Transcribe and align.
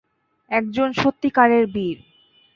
একজন 0.51 0.89
সত্যিকারের 0.93 1.65
বীর। 1.67 1.97